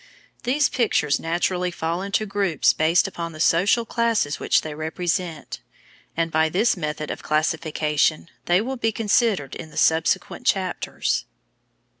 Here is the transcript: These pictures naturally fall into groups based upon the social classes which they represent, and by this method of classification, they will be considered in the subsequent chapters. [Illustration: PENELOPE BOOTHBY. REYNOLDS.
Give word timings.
These 0.45 0.67
pictures 0.67 1.19
naturally 1.19 1.69
fall 1.69 2.01
into 2.01 2.25
groups 2.25 2.73
based 2.73 3.07
upon 3.07 3.33
the 3.33 3.39
social 3.39 3.85
classes 3.85 4.39
which 4.39 4.61
they 4.61 4.73
represent, 4.73 5.61
and 6.17 6.31
by 6.31 6.49
this 6.49 6.75
method 6.75 7.11
of 7.11 7.21
classification, 7.21 8.27
they 8.45 8.61
will 8.61 8.77
be 8.77 8.91
considered 8.91 9.53
in 9.53 9.69
the 9.69 9.77
subsequent 9.77 10.47
chapters. 10.47 10.95
[Illustration: 10.95 11.27
PENELOPE 11.27 11.29
BOOTHBY. 11.29 11.75
REYNOLDS. 11.75 11.87